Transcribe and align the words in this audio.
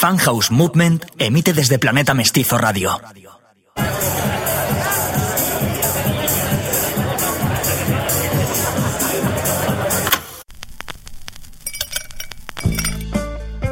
Funhouse 0.00 0.52
Movement 0.52 1.04
emite 1.18 1.52
desde 1.52 1.80
Planeta 1.80 2.14
Mestizo 2.14 2.56
Radio. 2.56 3.00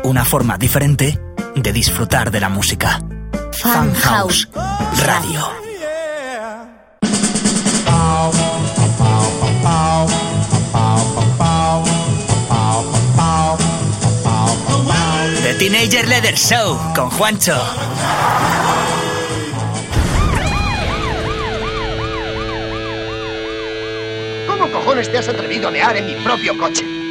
Una 0.03 0.25
forma 0.25 0.59
diferente 0.59 1.17
de 1.55 1.73
disfrutar 1.73 2.33
de 2.33 2.41
la 2.41 2.49
música. 2.49 3.01
Funhouse 3.53 4.49
Radio. 5.05 5.66
Teenager 15.69 16.07
Leather 16.07 16.37
Show 16.37 16.79
con 16.95 17.11
Juancho. 17.11 17.61
¿Cómo 24.47 24.71
cojones 24.71 25.11
te 25.11 25.19
has 25.19 25.27
atrevido 25.27 25.67
a 25.67 25.73
mear 25.73 25.97
en 25.97 26.07
mi 26.07 26.15
propio 26.23 26.57
coche? 26.57 27.06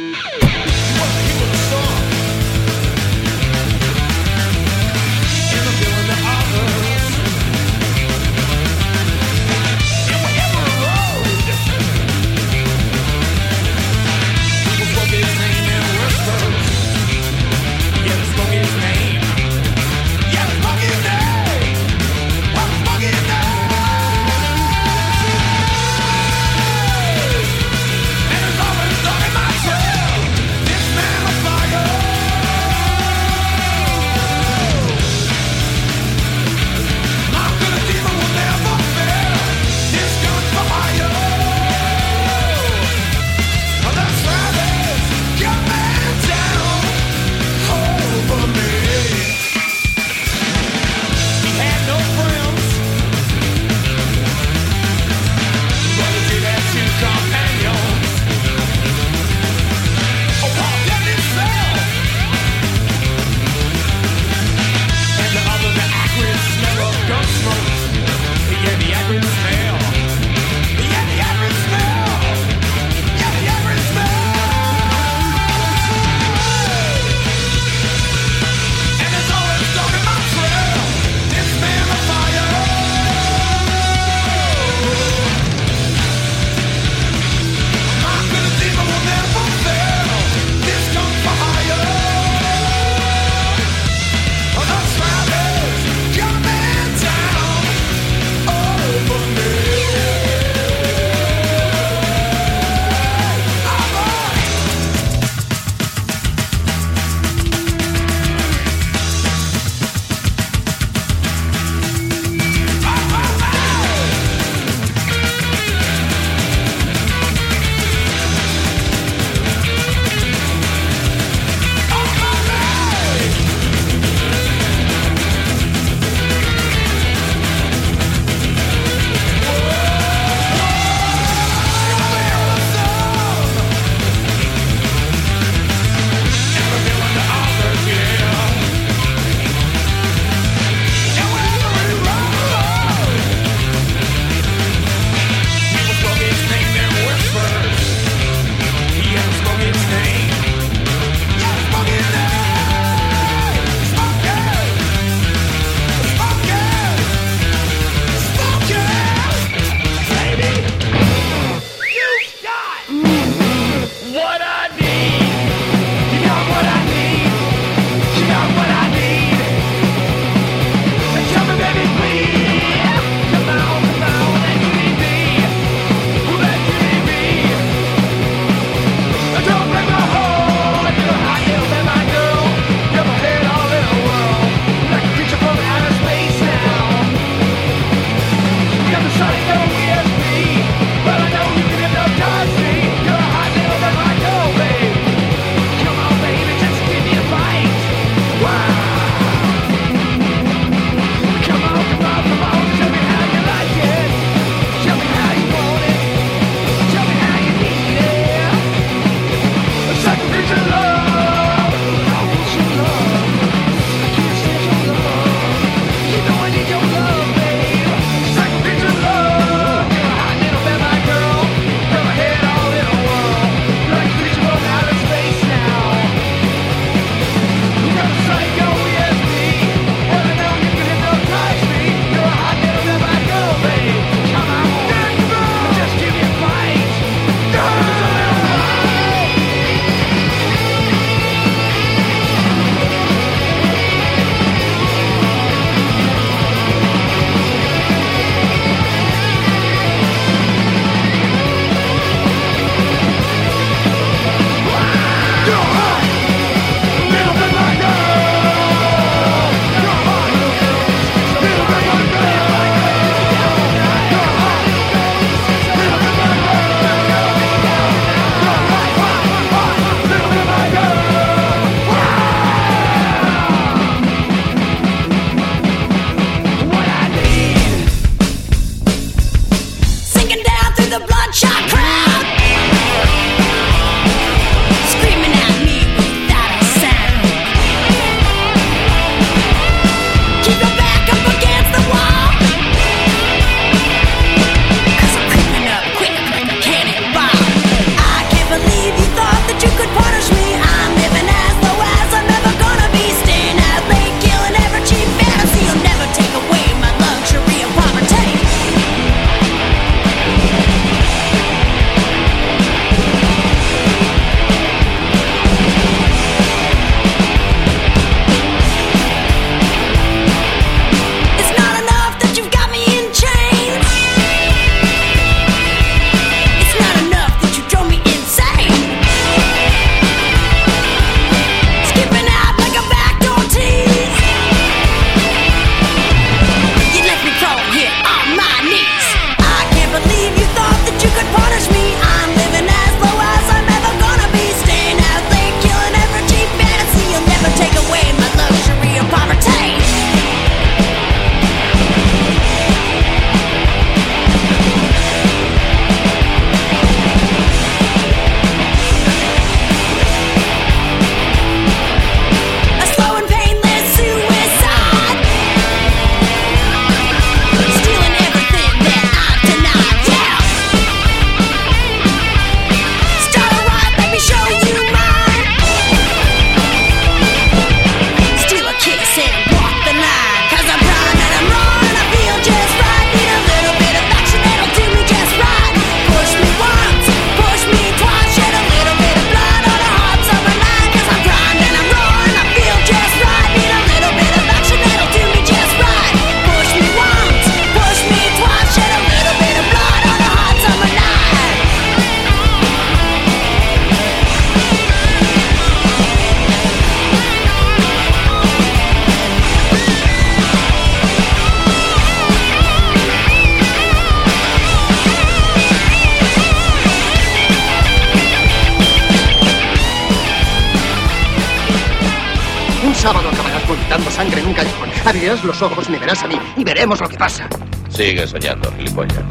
Vomitando 423.66 424.10
sangre 424.10 424.40
en 424.40 424.46
un 424.48 424.54
callejón. 424.54 424.90
Abrirás 425.04 425.44
los 425.44 425.60
ojos, 425.62 425.88
me 425.88 425.98
verás 425.98 426.22
a 426.22 426.26
mí 426.26 426.38
y 426.56 426.64
veremos 426.64 427.00
lo 427.00 427.08
que 427.08 427.16
pasa. 427.16 427.48
Sigue 427.88 428.26
soñando, 428.26 428.72
gilipollas. 428.76 429.24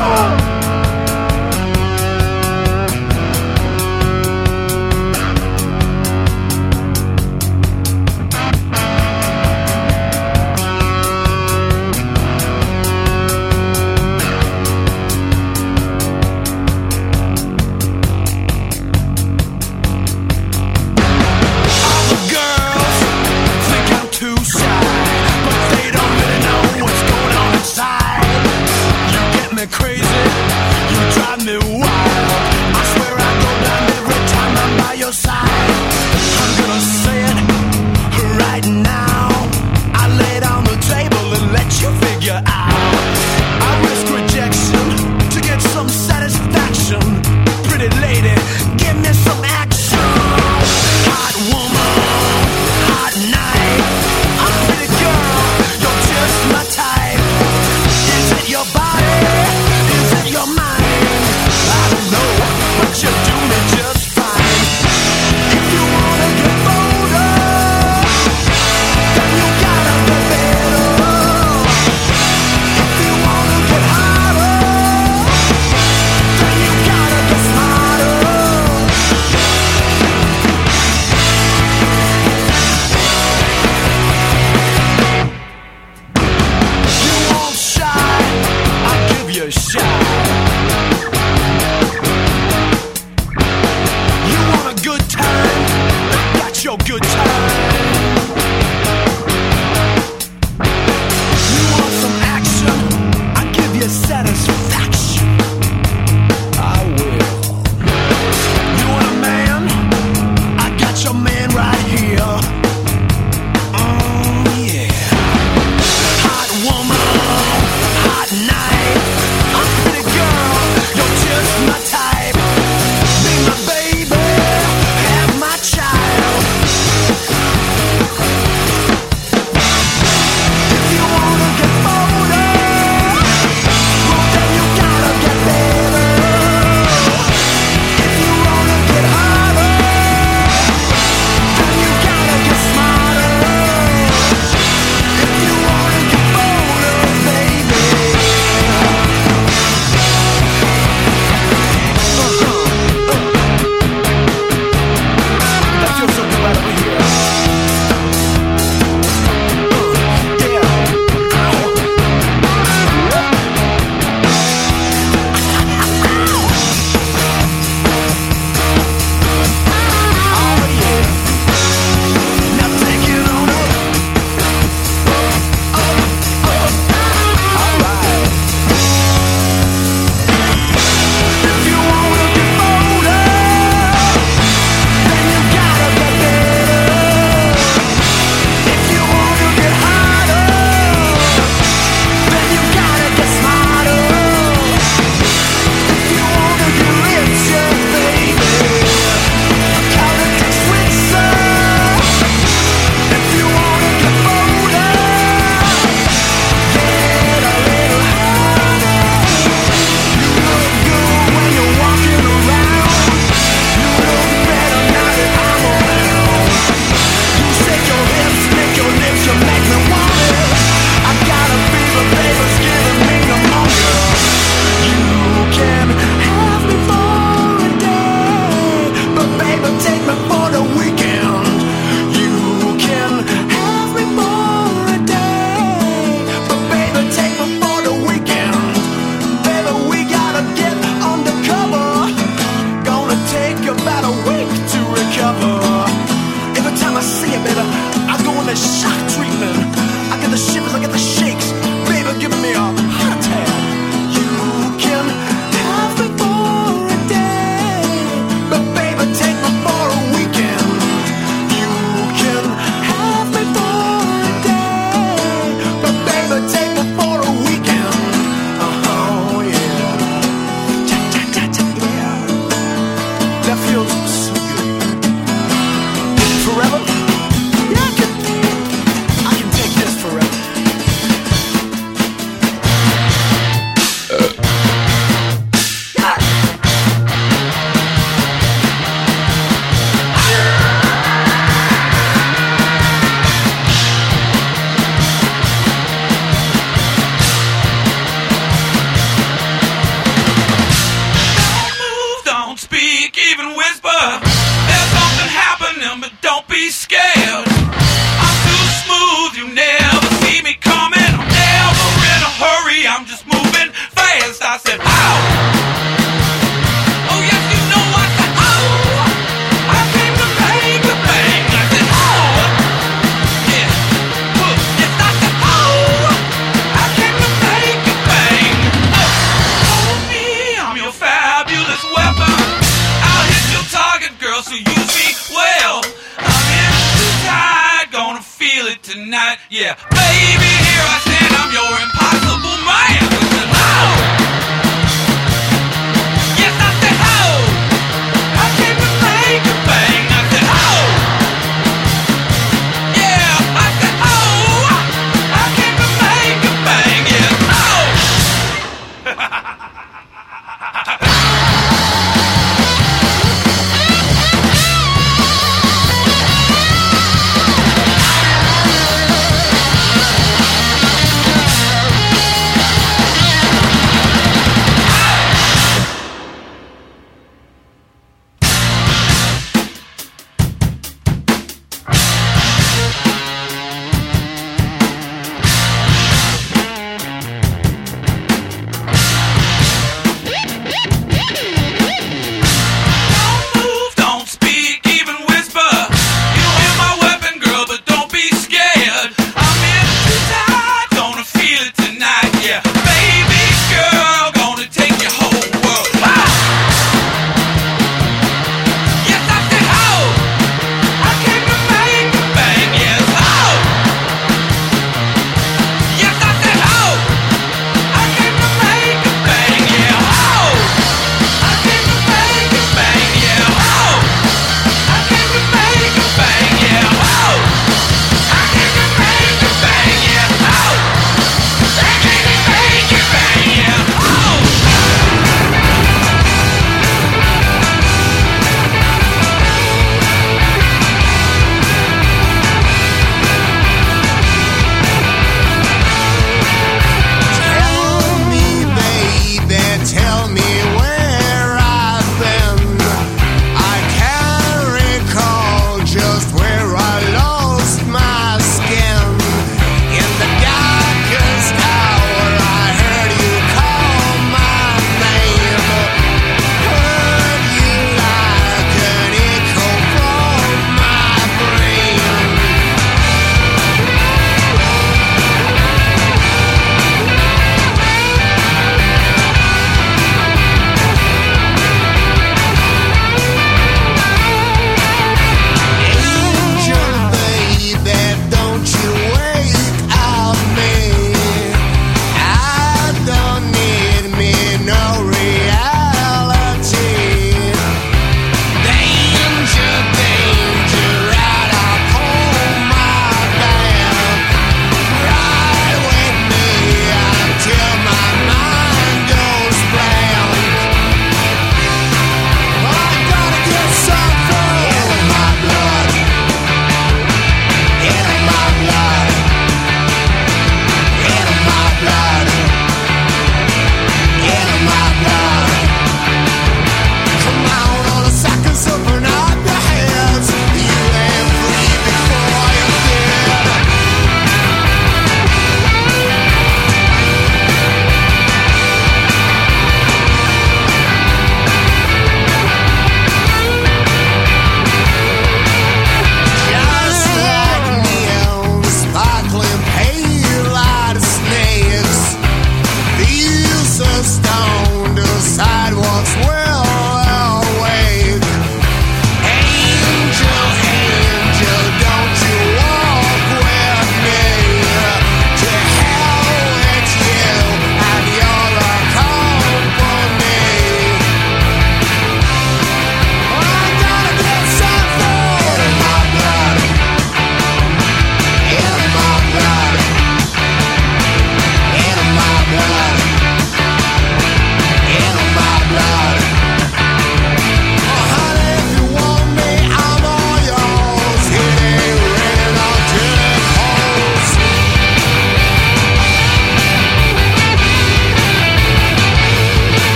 crazy 0.00 0.89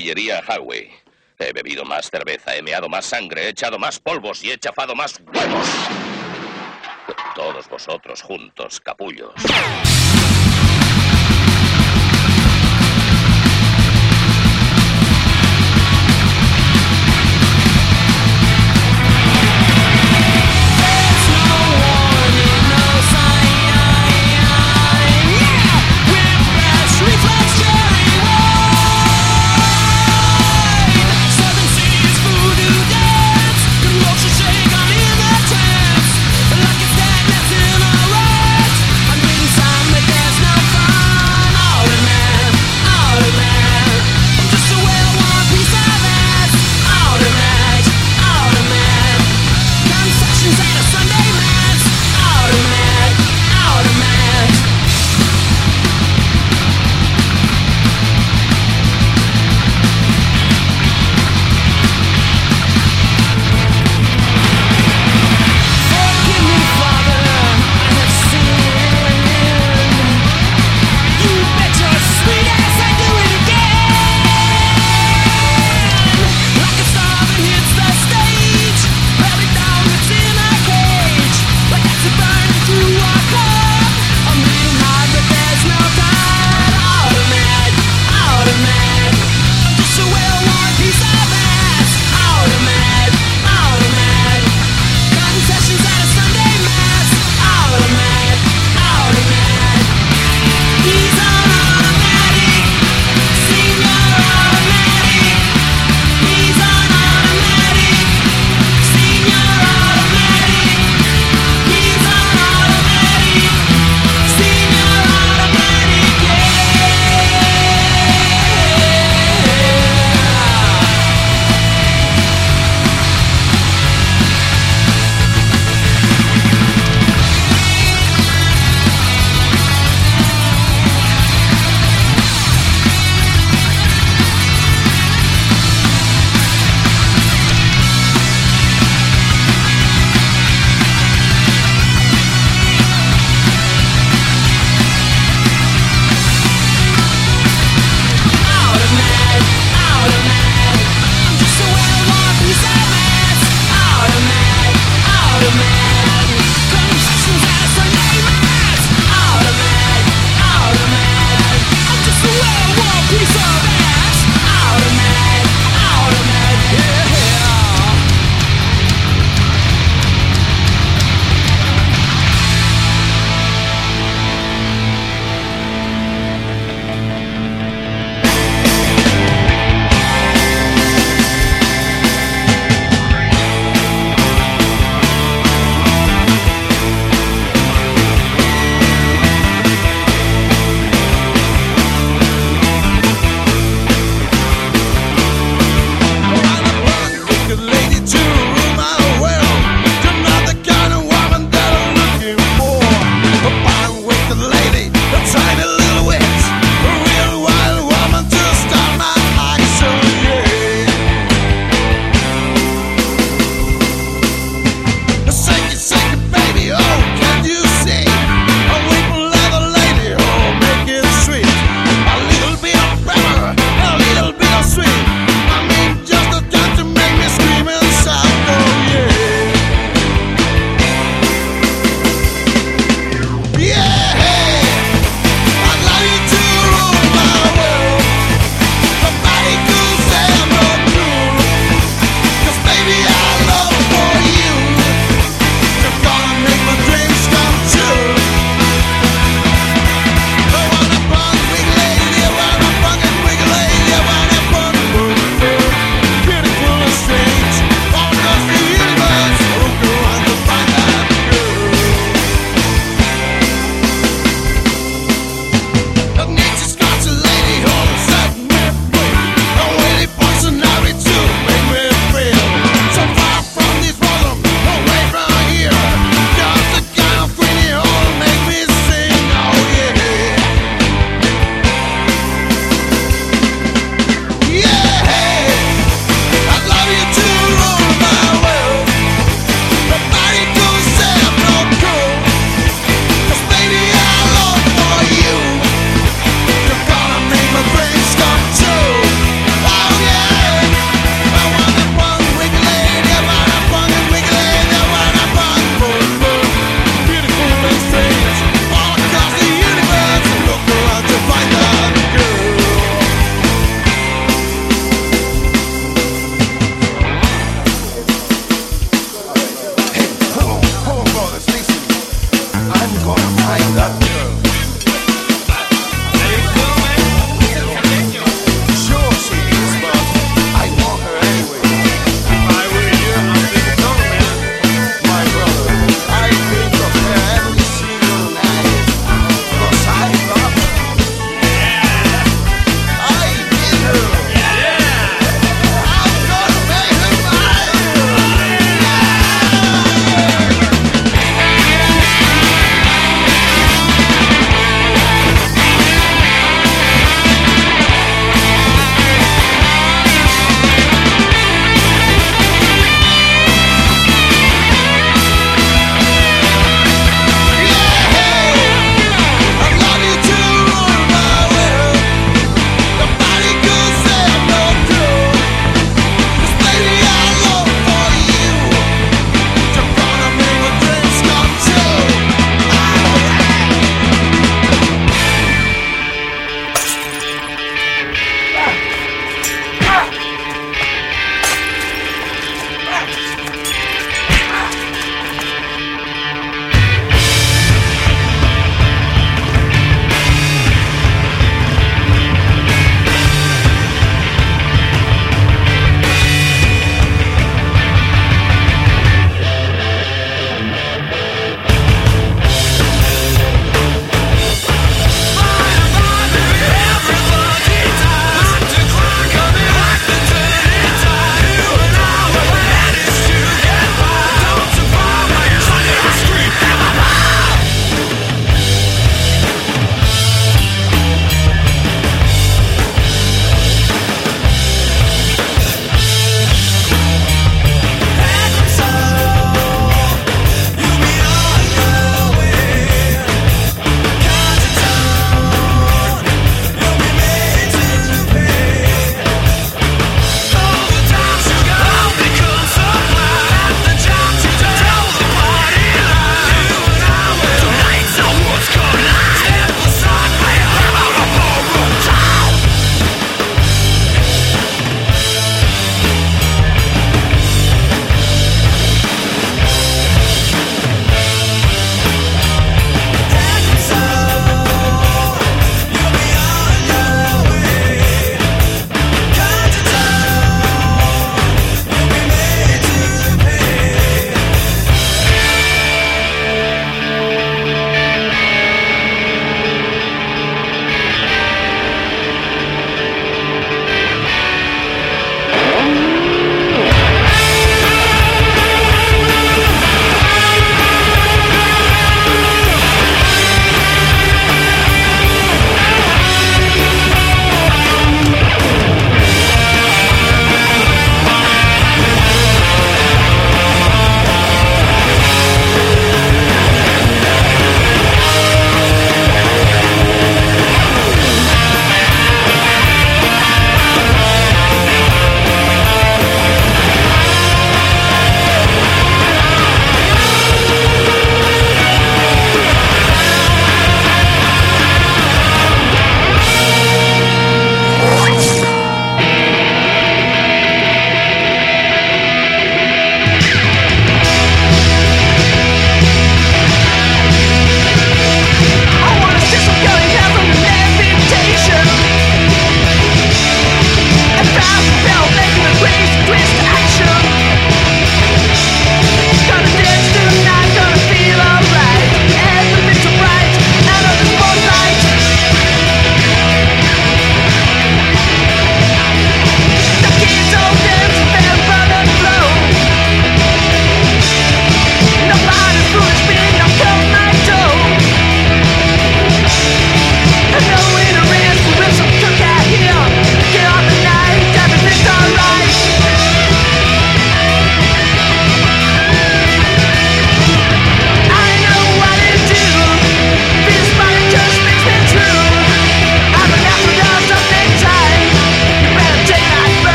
artillería. 0.00 0.42
He 1.38 1.52
bebido 1.52 1.84
más 1.84 2.10
cerveza, 2.10 2.54
he 2.56 2.62
meado 2.62 2.88
más 2.88 3.06
sangre, 3.06 3.44
he 3.44 3.48
echado 3.48 3.78
más 3.78 3.98
polvos 3.98 4.42
y 4.44 4.50
he 4.50 4.58
chafado 4.58 4.94
más 4.94 5.20
huevos. 5.32 5.68
Todos 7.34 7.68
vosotros 7.68 8.22
juntos, 8.22 8.80
capullos. 8.80 9.32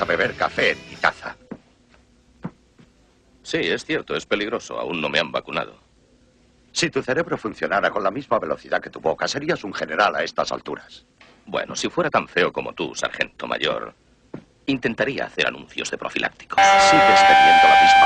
a 0.00 0.04
beber 0.04 0.34
café 0.34 0.70
en 0.72 0.78
mi 0.88 0.96
taza. 0.96 1.36
Sí, 3.42 3.58
es 3.58 3.84
cierto, 3.84 4.16
es 4.16 4.24
peligroso. 4.24 4.78
Aún 4.78 5.00
no 5.00 5.08
me 5.08 5.18
han 5.18 5.30
vacunado. 5.30 5.76
Si 6.72 6.88
tu 6.88 7.02
cerebro 7.02 7.36
funcionara 7.36 7.90
con 7.90 8.02
la 8.02 8.10
misma 8.10 8.38
velocidad 8.38 8.80
que 8.80 8.88
tu 8.88 9.00
boca, 9.00 9.28
serías 9.28 9.62
un 9.64 9.74
general 9.74 10.16
a 10.16 10.22
estas 10.22 10.52
alturas. 10.52 11.04
Bueno, 11.44 11.76
si 11.76 11.90
fuera 11.90 12.08
tan 12.08 12.28
feo 12.28 12.52
como 12.52 12.72
tú, 12.72 12.94
sargento 12.94 13.46
mayor, 13.46 13.94
intentaría 14.66 15.26
hacer 15.26 15.46
anuncios 15.46 15.90
de 15.90 15.98
profilácticos. 15.98 16.62
Sigues 16.90 17.20
teniendo 17.26 17.68
la 17.68 17.82
misma. 17.82 18.02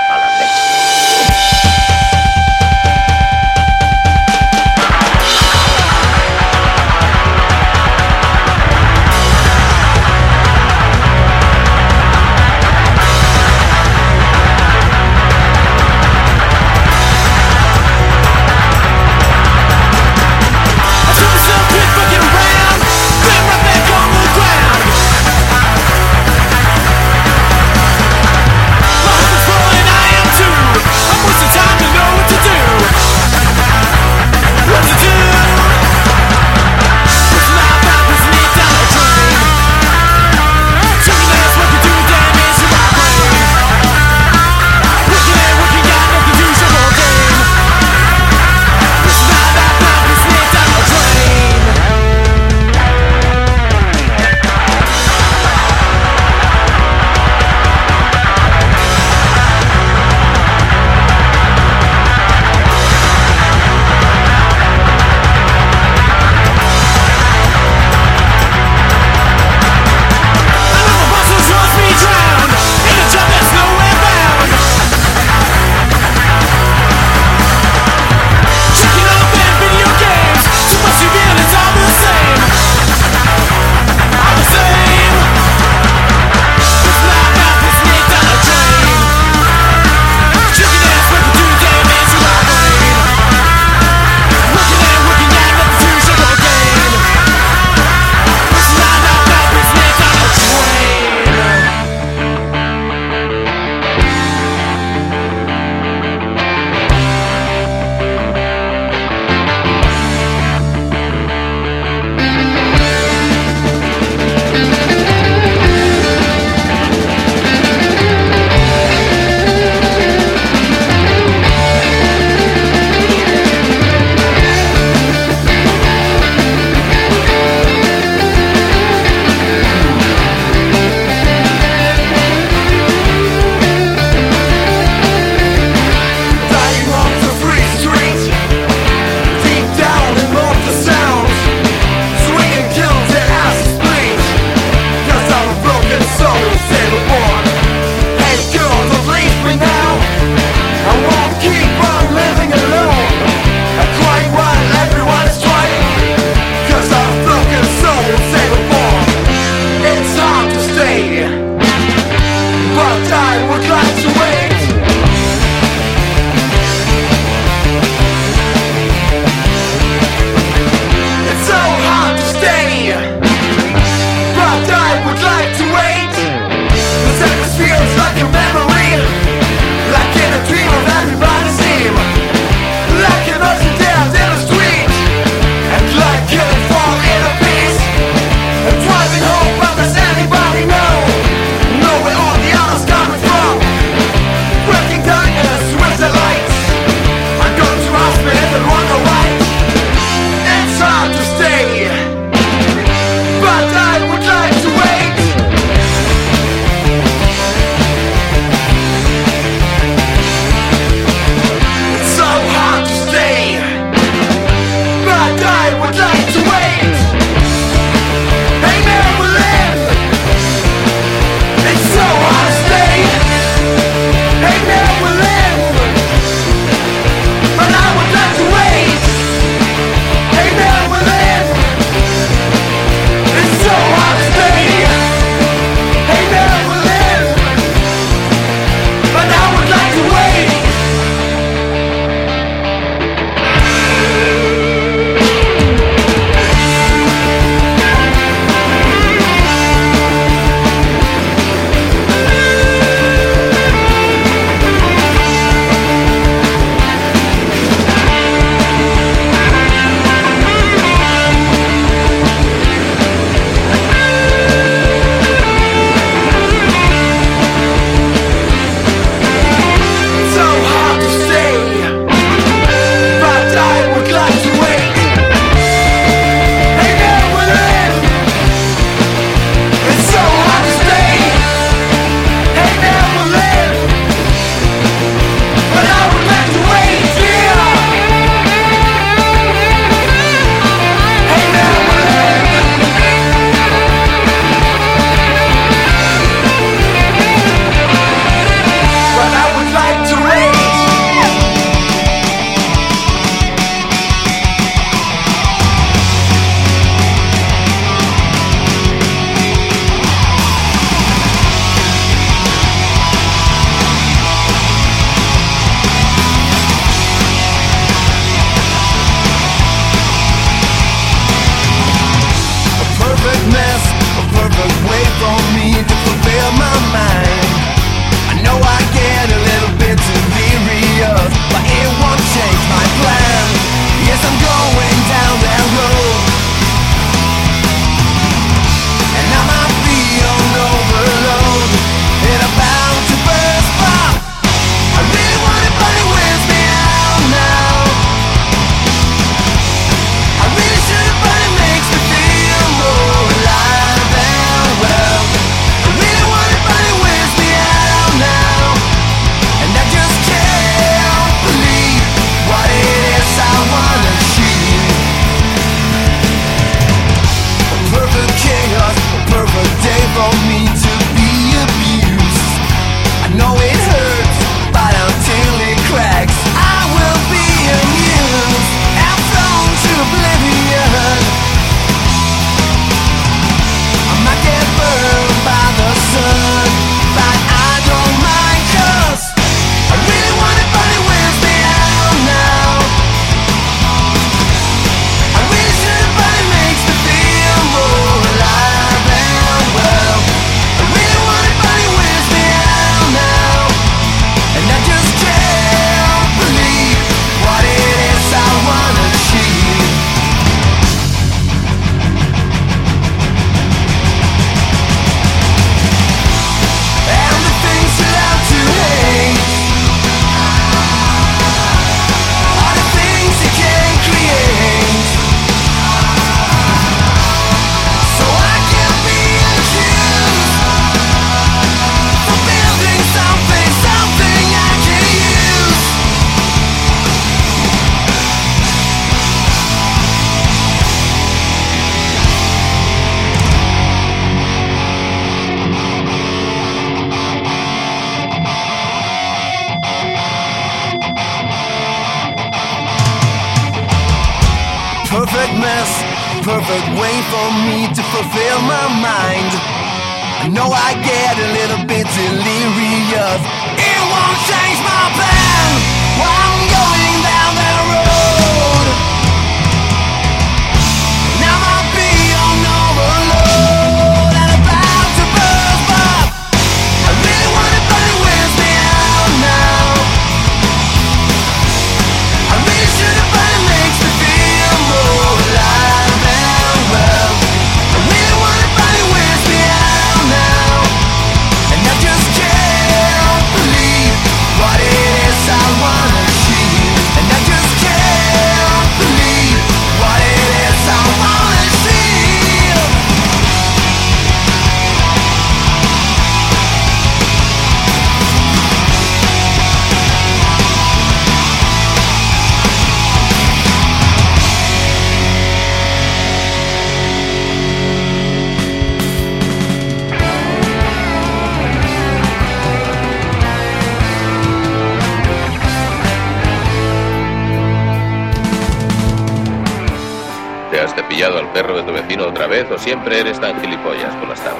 Siempre 532.78 533.20
eres 533.20 533.40
tan 533.40 533.60
gilipollas 533.60 534.14
por 534.16 534.28
las? 534.28 534.55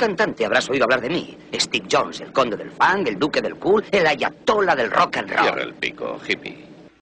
Cantante, 0.00 0.46
habrás 0.46 0.68
oído 0.70 0.84
hablar 0.84 1.02
de 1.02 1.10
mí. 1.10 1.36
Steve 1.52 1.86
Jones, 1.92 2.20
el 2.22 2.32
conde 2.32 2.56
del 2.56 2.70
funk, 2.70 3.06
el 3.06 3.18
duque 3.18 3.42
del 3.42 3.56
cool, 3.56 3.84
el 3.90 4.06
ayatola 4.06 4.74
del 4.74 4.90
rock 4.90 5.18
and 5.18 5.30
roll. 5.30 5.42
Cierra 5.42 5.62
el 5.62 5.74
pico, 5.74 6.18
hippie. 6.26 6.69